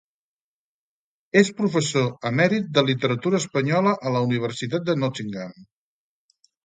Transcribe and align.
És 1.41 1.51
professor 1.59 2.07
emèrit 2.29 2.71
de 2.77 2.85
literatura 2.87 3.43
espanyola 3.43 3.93
a 4.11 4.15
la 4.17 4.23
Universitat 4.31 4.89
de 4.89 4.97
Nottingham. 5.03 5.55